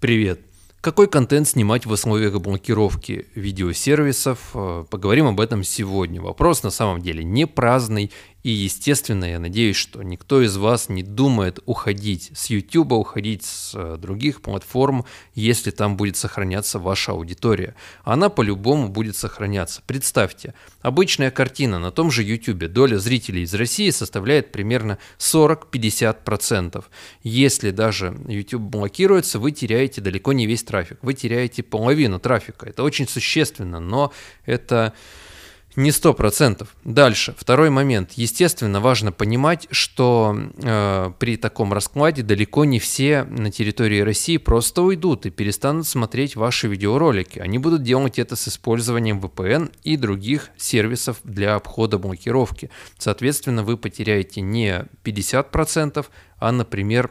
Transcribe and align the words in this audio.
Привет! 0.00 0.40
Какой 0.80 1.08
контент 1.08 1.48
снимать 1.48 1.84
в 1.84 1.90
условиях 1.90 2.40
блокировки 2.40 3.26
видеосервисов? 3.34 4.50
Э, 4.54 4.84
поговорим 4.88 5.26
об 5.26 5.40
этом 5.40 5.64
сегодня. 5.64 6.22
Вопрос 6.22 6.62
на 6.62 6.70
самом 6.70 7.02
деле 7.02 7.24
не 7.24 7.48
праздный 7.48 8.12
и, 8.44 8.50
естественно, 8.50 9.24
я 9.24 9.40
надеюсь, 9.40 9.76
что 9.76 10.02
никто 10.02 10.40
из 10.40 10.56
вас 10.56 10.88
не 10.88 11.02
думает 11.02 11.58
уходить 11.66 12.30
с 12.34 12.50
YouTube, 12.50 12.92
уходить 12.92 13.44
с 13.44 13.72
э, 13.74 13.96
других 13.98 14.42
платформ, 14.42 15.04
если 15.34 15.72
там 15.72 15.96
будет 15.96 16.16
сохраняться 16.16 16.78
ваша 16.78 17.12
аудитория. 17.12 17.74
Она 18.04 18.28
по-любому 18.28 18.88
будет 18.88 19.16
сохраняться. 19.16 19.82
Представьте, 19.86 20.54
обычная 20.82 21.32
картина 21.32 21.80
на 21.80 21.90
том 21.90 22.12
же 22.12 22.22
YouTube, 22.22 22.68
доля 22.68 22.98
зрителей 22.98 23.42
из 23.42 23.52
России 23.54 23.90
составляет 23.90 24.52
примерно 24.52 24.98
40-50%. 25.18 26.84
Если 27.24 27.72
даже 27.72 28.16
YouTube 28.28 28.62
блокируется, 28.62 29.40
вы 29.40 29.50
теряете 29.50 30.00
далеко 30.00 30.32
не 30.32 30.46
весь 30.46 30.62
трафик, 30.62 30.98
вы 31.02 31.14
теряете 31.14 31.64
половину 31.64 32.20
трафика. 32.20 32.66
Это 32.66 32.84
очень 32.84 33.08
существенно, 33.08 33.80
но 33.80 34.12
это 34.46 34.94
не 35.76 35.92
сто 35.92 36.12
процентов. 36.12 36.74
Дальше, 36.84 37.34
второй 37.38 37.70
момент. 37.70 38.12
Естественно, 38.14 38.80
важно 38.80 39.12
понимать, 39.12 39.68
что 39.70 40.36
э, 40.36 41.12
при 41.18 41.36
таком 41.36 41.72
раскладе 41.72 42.22
далеко 42.22 42.64
не 42.64 42.78
все 42.78 43.24
на 43.24 43.52
территории 43.52 44.00
России 44.00 44.38
просто 44.38 44.82
уйдут 44.82 45.26
и 45.26 45.30
перестанут 45.30 45.86
смотреть 45.86 46.36
ваши 46.36 46.68
видеоролики. 46.68 47.38
Они 47.38 47.58
будут 47.58 47.82
делать 47.82 48.18
это 48.18 48.34
с 48.34 48.48
использованием 48.48 49.20
VPN 49.20 49.72
и 49.84 49.96
других 49.96 50.50
сервисов 50.56 51.20
для 51.22 51.54
обхода 51.54 51.98
блокировки. 51.98 52.70
Соответственно, 52.98 53.62
вы 53.62 53.76
потеряете 53.76 54.40
не 54.40 54.84
50%, 55.04 56.06
а, 56.38 56.52
например, 56.52 57.10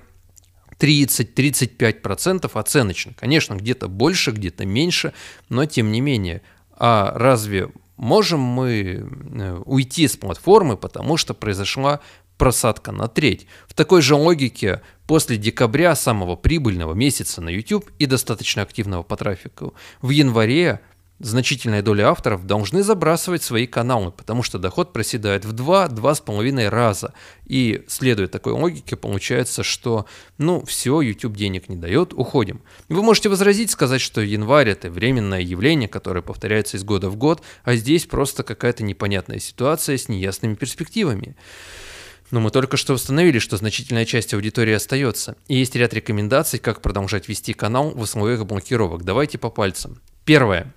30-35% 0.80 2.52
оценочно. 2.54 3.14
Конечно, 3.14 3.56
где-то 3.56 3.88
больше, 3.88 4.32
где-то 4.32 4.66
меньше, 4.66 5.14
но 5.50 5.66
тем 5.66 5.92
не 5.92 6.02
менее. 6.02 6.42
А 6.80 7.14
разве 7.16 7.70
можем 7.98 8.40
мы 8.40 8.74
э, 8.74 9.62
уйти 9.66 10.08
с 10.08 10.16
платформы, 10.16 10.78
потому 10.78 11.18
что 11.18 11.34
произошла 11.34 12.00
просадка 12.38 12.92
на 12.92 13.08
треть. 13.08 13.48
В 13.68 13.74
такой 13.74 14.02
же 14.02 14.16
логике 14.16 14.82
после 15.08 15.38
декабря, 15.38 15.96
самого 15.96 16.36
прибыльного 16.36 16.94
месяца 16.94 17.42
на 17.42 17.50
YouTube 17.50 17.90
и 18.00 18.06
достаточно 18.06 18.62
активного 18.62 19.04
по 19.04 19.18
трафику, 19.18 19.74
в 20.02 20.10
январе 20.10 20.80
значительная 21.20 21.82
доля 21.82 22.10
авторов 22.10 22.46
должны 22.46 22.84
забрасывать 22.84 23.44
свои 23.44 23.66
каналы, 23.66 24.12
потому 24.12 24.44
что 24.44 24.60
доход 24.60 24.94
проседает 24.94 25.46
в 25.46 25.54
2-2,5 25.54 26.70
раза. 26.70 27.14
И 27.46 27.84
следуя 27.88 28.28
такой 28.28 28.54
логике, 28.54 28.96
получается, 28.96 29.64
что 29.64 30.06
ну 30.38 30.64
все, 30.66 31.02
YouTube 31.02 31.36
денег 31.36 31.70
не 31.70 31.76
дает, 31.76 32.14
уходим. 32.14 32.62
Вы 32.90 33.02
можете 33.02 33.30
возразить, 33.30 33.72
сказать, 33.72 34.02
что 34.02 34.22
январь 34.22 34.70
это 34.70 34.90
временное 34.90 35.42
явление, 35.42 35.90
которое 35.90 36.22
повторяется 36.22 36.78
из 36.78 36.84
года 36.84 37.10
в 37.10 37.16
год, 37.16 37.42
а 37.64 37.76
здесь 37.76 38.06
просто 38.06 38.44
какая-то 38.44 38.84
непонятная 38.84 39.40
ситуация 39.40 39.98
с 39.98 40.10
неясными 40.10 40.56
перспективами. 40.56 41.36
Но 42.30 42.42
мы 42.42 42.52
только 42.52 42.76
что 42.76 42.94
установили, 42.94 43.40
что 43.40 43.56
значительная 43.56 44.06
часть 44.06 44.34
аудитории 44.34 44.74
остается. 44.74 45.38
И 45.48 45.56
есть 45.56 45.76
ряд 45.76 45.94
рекомендаций, 45.94 46.60
как 46.60 46.82
продолжать 46.82 47.30
вести 47.30 47.54
канал 47.54 47.92
в 47.92 48.02
условиях 48.02 48.46
блокировок. 48.46 49.04
Давайте 49.06 49.38
по 49.38 49.50
пальцам. 49.50 50.02
Первое. 50.26 50.74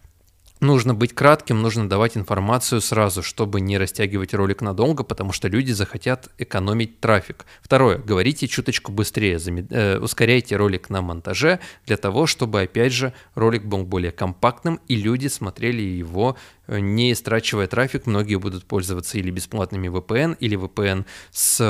Нужно 0.60 0.92
быть 0.92 1.14
кратким, 1.14 1.62
нужно 1.62 1.88
давать 1.88 2.18
информацию 2.18 2.82
сразу, 2.82 3.22
чтобы 3.22 3.62
не 3.62 3.78
растягивать 3.78 4.34
ролик 4.34 4.60
надолго, 4.60 5.04
потому 5.04 5.32
что 5.32 5.48
люди 5.48 5.72
захотят 5.72 6.28
экономить 6.36 7.00
трафик. 7.00 7.46
Второе. 7.62 7.96
Говорите 7.96 8.46
чуточку 8.46 8.92
быстрее, 8.92 9.38
э, 9.38 9.98
ускоряйте 9.98 10.56
ролик 10.56 10.90
на 10.90 11.00
монтаже 11.00 11.60
для 11.86 11.96
того, 11.96 12.26
чтобы, 12.26 12.60
опять 12.60 12.92
же, 12.92 13.14
ролик 13.34 13.64
был 13.64 13.84
более 13.84 14.12
компактным 14.12 14.80
и 14.86 14.96
люди 14.96 15.28
смотрели 15.28 15.80
его 15.80 16.36
не 16.78 17.12
истрачивая 17.12 17.66
трафик, 17.66 18.06
многие 18.06 18.36
будут 18.36 18.64
пользоваться 18.64 19.18
или 19.18 19.30
бесплатными 19.30 19.88
VPN, 19.88 20.36
или 20.38 20.56
VPN 20.56 21.04
с 21.32 21.60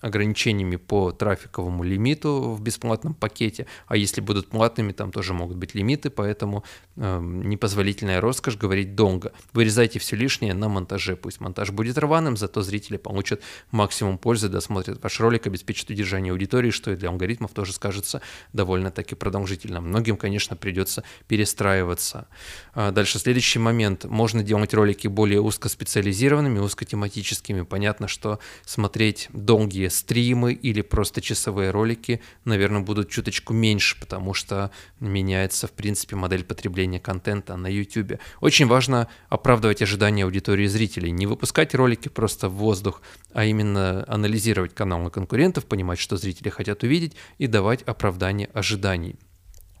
ограничениями 0.00 0.76
по 0.76 1.12
трафиковому 1.12 1.84
лимиту 1.84 2.52
в 2.52 2.60
бесплатном 2.60 3.14
пакете, 3.14 3.66
а 3.86 3.96
если 3.96 4.20
будут 4.20 4.48
платными, 4.48 4.92
там 4.92 5.12
тоже 5.12 5.32
могут 5.32 5.56
быть 5.56 5.74
лимиты, 5.74 6.10
поэтому 6.10 6.64
э, 6.96 7.20
непозволительная 7.20 8.20
роскошь 8.20 8.56
говорить 8.56 8.96
долго. 8.96 9.32
Вырезайте 9.52 10.00
все 10.00 10.16
лишнее 10.16 10.54
на 10.54 10.68
монтаже, 10.68 11.14
пусть 11.14 11.40
монтаж 11.40 11.70
будет 11.70 11.98
рваным, 11.98 12.36
зато 12.36 12.62
зрители 12.62 12.96
получат 12.96 13.42
максимум 13.70 14.18
пользы, 14.18 14.48
досмотрят 14.48 15.02
ваш 15.02 15.20
ролик, 15.20 15.46
обеспечат 15.46 15.90
удержание 15.90 16.32
аудитории, 16.32 16.70
что 16.70 16.90
и 16.90 16.96
для 16.96 17.10
алгоритмов 17.10 17.52
тоже 17.52 17.72
скажется 17.72 18.22
довольно-таки 18.52 19.14
продолжительно. 19.14 19.80
Многим, 19.80 20.16
конечно, 20.16 20.56
придется 20.56 21.04
перестраиваться. 21.28 22.26
А 22.74 22.90
дальше 22.90 23.18
следующий 23.18 23.60
момент 23.60 23.91
момент 23.92 24.04
можно 24.04 24.42
делать 24.42 24.74
ролики 24.74 25.08
более 25.08 25.40
узкоспециализированными, 25.40 26.58
узкотематическими. 26.58 27.62
Понятно, 27.62 28.08
что 28.08 28.38
смотреть 28.64 29.28
долгие 29.32 29.88
стримы 29.88 30.52
или 30.52 30.82
просто 30.82 31.20
часовые 31.20 31.70
ролики, 31.70 32.20
наверное, 32.44 32.80
будут 32.80 33.10
чуточку 33.10 33.52
меньше, 33.52 33.98
потому 34.00 34.34
что 34.34 34.70
меняется, 35.00 35.66
в 35.66 35.72
принципе, 35.72 36.16
модель 36.16 36.44
потребления 36.44 37.00
контента 37.00 37.56
на 37.56 37.68
YouTube. 37.68 38.18
Очень 38.40 38.66
важно 38.66 39.08
оправдывать 39.28 39.82
ожидания 39.82 40.24
аудитории 40.24 40.66
зрителей, 40.66 41.10
не 41.10 41.26
выпускать 41.26 41.74
ролики 41.74 42.08
просто 42.08 42.48
в 42.48 42.54
воздух, 42.54 43.02
а 43.34 43.44
именно 43.44 44.04
анализировать 44.08 44.74
каналы 44.74 45.10
конкурентов, 45.10 45.64
понимать, 45.64 45.98
что 45.98 46.16
зрители 46.16 46.48
хотят 46.48 46.82
увидеть 46.82 47.14
и 47.38 47.46
давать 47.46 47.82
оправдание 47.82 48.48
ожиданий 48.54 49.16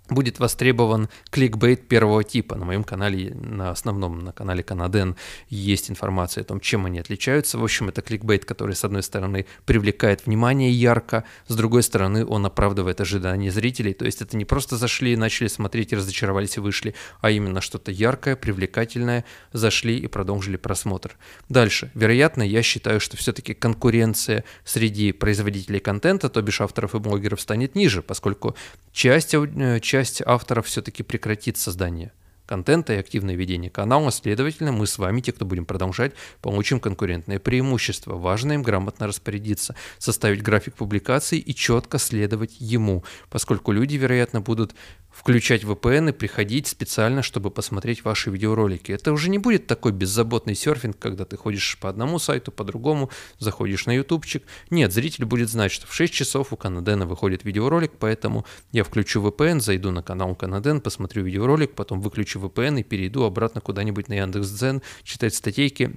будет 0.08 0.38
востребован 0.38 1.08
кликбейт 1.30 1.88
первого 1.88 2.24
типа. 2.24 2.56
На 2.56 2.64
моем 2.64 2.84
канале, 2.84 3.34
на 3.34 3.70
основном, 3.70 4.18
на 4.20 4.32
канале 4.32 4.62
Канаден, 4.62 5.16
есть 5.48 5.90
информация 5.90 6.42
о 6.42 6.44
том, 6.44 6.60
чем 6.60 6.86
они 6.86 6.98
отличаются. 6.98 7.58
В 7.58 7.64
общем, 7.64 7.88
это 7.88 8.02
кликбейт, 8.02 8.44
который, 8.44 8.74
с 8.74 8.84
одной 8.84 9.02
стороны, 9.02 9.46
привлекает 9.64 10.26
внимание 10.26 10.70
ярко, 10.70 11.24
с 11.46 11.54
другой 11.54 11.82
стороны, 11.82 12.26
он 12.26 12.44
оправдывает 12.46 13.00
ожидания 13.00 13.50
зрителей. 13.50 13.94
То 13.94 14.04
есть 14.04 14.22
это 14.22 14.36
не 14.36 14.44
просто 14.44 14.76
зашли, 14.76 15.16
начали 15.16 15.48
смотреть, 15.48 15.92
разочаровались 15.92 16.56
и 16.56 16.60
вышли, 16.60 16.94
а 17.20 17.30
именно 17.30 17.60
что-то 17.60 17.90
яркое, 17.90 18.36
привлекательное, 18.36 19.24
зашли 19.52 19.96
и 19.98 20.06
продолжили 20.06 20.56
просмотр. 20.56 21.16
Дальше. 21.48 21.90
Вероятно, 21.94 22.42
я 22.42 22.62
считаю, 22.62 23.00
что 23.00 23.16
все-таки 23.16 23.54
конкуренция 23.54 24.44
среди 24.64 25.12
производителей 25.12 25.80
контента, 25.80 26.28
то 26.28 26.42
бишь 26.42 26.60
авторов 26.60 26.94
и 26.94 26.98
блогеров, 26.98 27.40
станет 27.40 27.74
ниже, 27.74 28.02
поскольку 28.02 28.56
часть, 28.92 29.34
э, 29.34 29.80
часть 29.92 30.22
авторов 30.24 30.68
все-таки 30.68 31.02
прекратит 31.02 31.58
создание 31.58 32.12
контента 32.52 32.92
и 32.92 32.98
активное 32.98 33.34
ведение 33.34 33.70
канала. 33.70 34.10
Следовательно, 34.10 34.72
мы 34.72 34.86
с 34.86 34.98
вами, 34.98 35.22
те, 35.22 35.32
кто 35.32 35.46
будем 35.46 35.64
продолжать, 35.64 36.12
получим 36.42 36.80
конкурентное 36.80 37.38
преимущество. 37.38 38.18
Важно 38.18 38.52
им 38.52 38.62
грамотно 38.62 39.06
распорядиться, 39.06 39.74
составить 39.96 40.42
график 40.42 40.74
публикаций 40.74 41.38
и 41.38 41.54
четко 41.54 41.96
следовать 41.96 42.56
ему, 42.58 43.04
поскольку 43.30 43.72
люди, 43.72 43.96
вероятно, 43.96 44.42
будут 44.42 44.74
включать 45.12 45.62
VPN 45.62 46.10
и 46.10 46.12
приходить 46.12 46.66
специально, 46.66 47.22
чтобы 47.22 47.50
посмотреть 47.50 48.04
ваши 48.04 48.30
видеоролики. 48.30 48.92
Это 48.92 49.12
уже 49.12 49.30
не 49.30 49.38
будет 49.38 49.66
такой 49.66 49.92
беззаботный 49.92 50.54
серфинг, 50.54 50.98
когда 50.98 51.24
ты 51.24 51.36
ходишь 51.36 51.78
по 51.80 51.88
одному 51.88 52.18
сайту, 52.18 52.50
по 52.50 52.64
другому, 52.64 53.10
заходишь 53.38 53.86
на 53.86 53.92
ютубчик. 53.92 54.42
Нет, 54.70 54.92
зритель 54.92 55.24
будет 55.24 55.50
знать, 55.50 55.70
что 55.70 55.86
в 55.86 55.94
6 55.94 56.12
часов 56.12 56.52
у 56.52 56.56
Канадена 56.56 57.06
выходит 57.06 57.44
видеоролик, 57.44 57.92
поэтому 57.98 58.46
я 58.72 58.84
включу 58.84 59.22
VPN, 59.22 59.60
зайду 59.60 59.90
на 59.90 60.02
канал 60.02 60.34
Канаден, 60.34 60.80
посмотрю 60.80 61.24
видеоролик, 61.24 61.74
потом 61.74 62.00
выключу 62.00 62.40
VPN 62.42 62.80
и 62.80 62.82
перейду 62.82 63.24
обратно 63.24 63.60
куда-нибудь 63.60 64.08
на 64.08 64.14
Яндекс.Дзен, 64.14 64.82
читать 65.04 65.34
статейки 65.34 65.94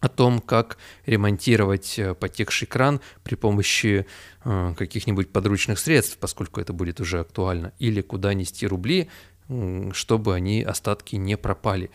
о 0.00 0.08
том, 0.08 0.40
как 0.40 0.78
ремонтировать 1.06 1.98
э, 1.98 2.14
потекший 2.14 2.68
кран 2.68 3.00
при 3.22 3.34
помощи 3.34 4.06
э, 4.44 4.74
каких-нибудь 4.76 5.32
подручных 5.32 5.78
средств, 5.78 6.18
поскольку 6.18 6.60
это 6.60 6.72
будет 6.72 7.00
уже 7.00 7.20
актуально, 7.20 7.72
или 7.78 8.00
куда 8.02 8.34
нести 8.34 8.66
рубли, 8.66 9.08
чтобы 9.92 10.34
они, 10.34 10.62
остатки, 10.62 11.16
не 11.16 11.36
пропали. 11.36 11.90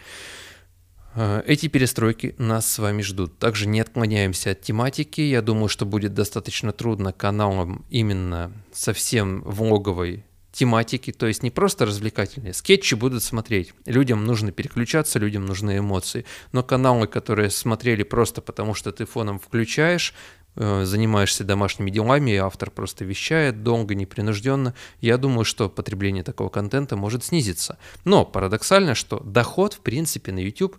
Э, 1.14 1.44
эти 1.46 1.68
перестройки 1.68 2.36
нас 2.38 2.72
с 2.72 2.80
вами 2.80 3.02
ждут. 3.02 3.38
Также 3.38 3.68
не 3.68 3.80
отклоняемся 3.80 4.52
от 4.52 4.62
тематики. 4.62 5.22
Я 5.22 5.42
думаю, 5.42 5.70
что 5.70 5.86
будет 5.86 6.14
достаточно 6.14 6.72
трудно 6.72 7.14
каналам 7.14 7.86
именно 7.90 8.52
совсем 8.74 9.42
влоговой 9.44 10.26
тематики, 10.52 11.12
то 11.12 11.28
есть 11.28 11.44
не 11.44 11.52
просто 11.52 11.86
развлекательные. 11.86 12.54
Скетчи 12.54 12.96
будут 12.96 13.24
смотреть. 13.24 13.74
Людям 13.86 14.26
нужно 14.26 14.52
переключаться, 14.52 15.20
людям 15.20 15.46
нужны 15.46 15.78
эмоции. 15.78 16.26
Но 16.52 16.64
каналы, 16.64 17.08
которые 17.08 17.50
смотрели 17.50 18.04
просто 18.04 18.42
потому, 18.42 18.74
что 18.74 18.92
ты 18.92 19.06
фоном 19.06 19.40
включаешь, 19.40 20.14
э, 20.56 20.84
занимаешься 20.84 21.44
домашними 21.44 21.90
делами, 21.90 22.32
и 22.32 22.36
автор 22.36 22.70
просто 22.70 23.06
вещает 23.06 23.64
долго, 23.64 23.96
непринужденно, 23.96 24.76
я 25.00 25.18
думаю, 25.18 25.46
что 25.46 25.70
потребление 25.70 26.24
такого 26.24 26.50
контента 26.50 26.98
может 26.98 27.24
снизиться. 27.24 27.78
Но 28.04 28.26
парадоксально, 28.26 28.94
что 28.94 29.20
доход, 29.22 29.74
в 29.76 29.80
принципе, 29.80 30.34
на 30.34 30.40
YouTube 30.40 30.78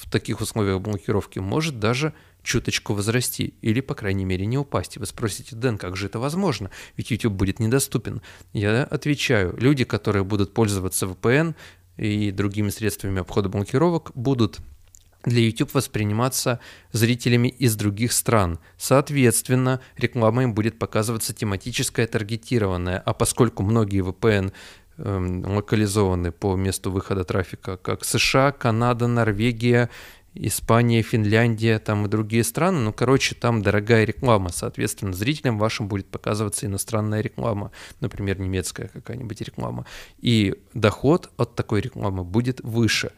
в 0.00 0.10
таких 0.10 0.40
условиях 0.40 0.80
блокировки 0.80 1.38
может 1.40 1.78
даже 1.78 2.14
чуточку 2.42 2.94
возрасти 2.94 3.52
или, 3.60 3.80
по 3.80 3.94
крайней 3.94 4.24
мере, 4.24 4.46
не 4.46 4.56
упасть. 4.56 4.96
И 4.96 4.98
вы 4.98 5.04
спросите, 5.04 5.54
Дэн, 5.54 5.76
как 5.76 5.94
же 5.96 6.06
это 6.06 6.18
возможно? 6.18 6.70
Ведь 6.96 7.10
YouTube 7.10 7.34
будет 7.34 7.58
недоступен. 7.58 8.22
Я 8.54 8.84
отвечаю, 8.84 9.54
люди, 9.58 9.84
которые 9.84 10.24
будут 10.24 10.54
пользоваться 10.54 11.04
VPN 11.04 11.54
и 11.98 12.30
другими 12.30 12.70
средствами 12.70 13.20
обхода 13.20 13.50
блокировок, 13.50 14.12
будут 14.14 14.60
для 15.24 15.42
YouTube 15.42 15.74
восприниматься 15.74 16.60
зрителями 16.92 17.48
из 17.48 17.76
других 17.76 18.12
стран. 18.12 18.58
Соответственно, 18.78 19.80
реклама 19.98 20.44
им 20.44 20.54
будет 20.54 20.78
показываться 20.78 21.34
тематическая, 21.34 22.06
таргетированная. 22.06 22.98
А 22.98 23.12
поскольку 23.12 23.62
многие 23.62 24.02
VPN 24.02 24.52
локализованы 25.02 26.32
по 26.32 26.56
месту 26.56 26.90
выхода 26.90 27.24
трафика, 27.24 27.76
как 27.76 28.04
США, 28.04 28.52
Канада, 28.52 29.06
Норвегия 29.06 29.88
Испания, 30.34 31.02
Финляндия, 31.02 31.78
там 31.78 32.06
и 32.06 32.08
другие 32.08 32.44
страны. 32.44 32.78
Ну, 32.80 32.92
короче, 32.92 33.34
там 33.34 33.62
дорогая 33.62 34.04
реклама. 34.04 34.50
Соответственно, 34.50 35.12
зрителям 35.12 35.58
вашим 35.58 35.88
будет 35.88 36.06
показываться 36.06 36.66
иностранная 36.66 37.20
реклама, 37.20 37.72
например, 38.00 38.38
немецкая 38.38 38.88
какая-нибудь 38.88 39.40
реклама. 39.40 39.86
И 40.18 40.54
доход 40.72 41.30
от 41.36 41.56
такой 41.56 41.80
рекламы 41.80 42.22
будет 42.24 42.60
выше. 42.60 43.10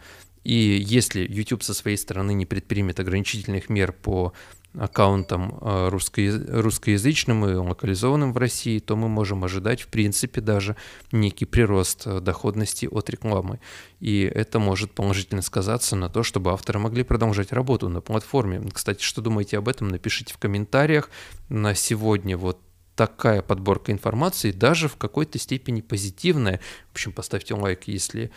И 0.43 0.55
если 0.55 1.27
YouTube 1.29 1.63
со 1.63 1.75
своей 1.75 1.97
стороны 1.97 2.33
не 2.35 2.47
предпримет 2.47 2.99
ограничительных 2.99 3.69
мер 3.69 3.93
по 3.93 4.33
аккаунтам 4.75 5.59
э, 5.61 5.89
русско 5.89 6.23
русскоязычным 6.49 7.47
и 7.47 7.55
локализованным 7.55 8.33
в 8.33 8.37
России, 8.39 8.79
то 8.79 8.97
мы 8.97 9.09
можем 9.09 9.45
ожидать, 9.45 9.83
в 9.83 9.89
принципе, 9.89 10.41
даже 10.41 10.77
некий 11.11 11.45
прирост 11.45 12.07
э, 12.07 12.21
доходности 12.21 12.87
от 12.87 13.11
рекламы. 13.11 13.61
И 14.01 14.23
это 14.23 14.59
может 14.59 14.93
положительно 14.93 15.43
сказаться 15.43 15.97
на 15.97 16.09
то, 16.09 16.23
чтобы 16.23 16.53
авторы 16.53 16.79
могли 16.79 17.03
продолжать 17.03 17.53
работу 17.53 17.89
на 17.89 18.01
платформе. 18.01 18.63
Кстати, 18.73 19.03
что 19.03 19.21
думаете 19.21 19.59
об 19.59 19.69
этом, 19.69 19.89
напишите 19.89 20.33
в 20.33 20.39
комментариях. 20.39 21.11
На 21.49 21.75
сегодня 21.75 22.37
вот 22.39 22.59
такая 22.97 23.43
подборка 23.43 23.93
информации, 23.93 24.53
даже 24.53 24.89
в 24.89 24.97
какой-то 24.97 25.39
степени 25.39 25.81
позитивная. 25.81 26.61
В 26.89 26.93
общем, 26.93 27.13
поставьте 27.13 27.55
лайк, 27.55 27.85
если 27.87 28.31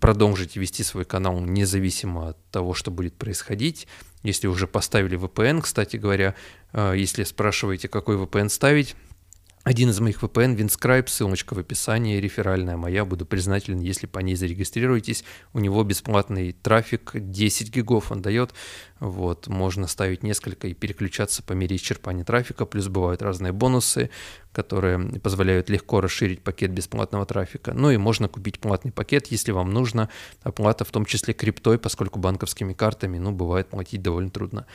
продолжите 0.00 0.60
вести 0.60 0.82
свой 0.82 1.04
канал 1.04 1.40
независимо 1.40 2.30
от 2.30 2.50
того, 2.50 2.74
что 2.74 2.90
будет 2.90 3.14
происходить. 3.14 3.86
Если 4.22 4.46
уже 4.46 4.66
поставили 4.66 5.18
VPN, 5.18 5.62
кстати 5.62 5.96
говоря, 5.96 6.34
э, 6.72 6.94
если 6.96 7.24
спрашиваете, 7.24 7.88
какой 7.88 8.16
VPN 8.16 8.48
ставить, 8.48 8.96
один 9.68 9.90
из 9.90 10.00
моих 10.00 10.22
VPN, 10.22 10.56
Winscribe, 10.56 11.08
ссылочка 11.08 11.52
в 11.52 11.58
описании, 11.58 12.20
реферальная 12.20 12.78
моя, 12.78 13.04
буду 13.04 13.26
признателен, 13.26 13.80
если 13.80 14.06
по 14.06 14.18
ней 14.20 14.34
зарегистрируетесь. 14.34 15.24
У 15.52 15.58
него 15.58 15.84
бесплатный 15.84 16.52
трафик, 16.52 17.10
10 17.12 17.74
гигов 17.74 18.10
он 18.10 18.22
дает, 18.22 18.54
вот, 18.98 19.46
можно 19.46 19.86
ставить 19.86 20.22
несколько 20.22 20.68
и 20.68 20.72
переключаться 20.74 21.42
по 21.42 21.52
мере 21.52 21.76
исчерпания 21.76 22.24
трафика, 22.24 22.64
плюс 22.64 22.88
бывают 22.88 23.20
разные 23.20 23.52
бонусы, 23.52 24.08
которые 24.52 24.98
позволяют 25.20 25.68
легко 25.68 26.00
расширить 26.00 26.42
пакет 26.42 26.72
бесплатного 26.72 27.26
трафика. 27.26 27.72
Ну 27.74 27.90
и 27.90 27.96
можно 27.96 28.28
купить 28.28 28.58
платный 28.58 28.90
пакет, 28.90 29.28
если 29.28 29.52
вам 29.52 29.72
нужно 29.72 30.08
оплата, 30.42 30.84
в 30.84 30.90
том 30.90 31.04
числе 31.04 31.34
криптой, 31.34 31.78
поскольку 31.78 32.18
банковскими 32.18 32.72
картами, 32.72 33.18
ну, 33.18 33.30
бывает 33.30 33.68
платить 33.68 34.02
довольно 34.02 34.30
трудно. 34.30 34.66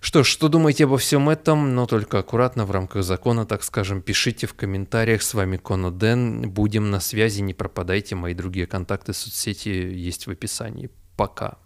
Что 0.00 0.22
ж, 0.22 0.28
что 0.28 0.48
думаете 0.48 0.84
обо 0.84 0.98
всем 0.98 1.28
этом? 1.28 1.74
Но 1.74 1.86
только 1.86 2.18
аккуратно, 2.18 2.66
в 2.66 2.70
рамках 2.70 3.02
закона, 3.02 3.46
так 3.46 3.64
скажем, 3.64 4.02
пишите 4.26 4.48
в 4.48 4.54
комментариях. 4.54 5.22
С 5.22 5.34
вами 5.34 5.56
Коно 5.56 5.92
Дэн. 5.92 6.50
Будем 6.50 6.90
на 6.90 6.98
связи, 6.98 7.42
не 7.42 7.54
пропадайте. 7.54 8.16
Мои 8.16 8.34
другие 8.34 8.66
контакты 8.66 9.12
соцсети 9.12 9.68
есть 9.68 10.26
в 10.26 10.30
описании. 10.30 10.90
Пока. 11.16 11.58